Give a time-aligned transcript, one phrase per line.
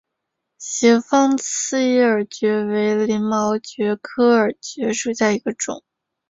[0.59, 5.83] 斜方刺叶耳蕨为鳞毛蕨科耳蕨属下的一个种。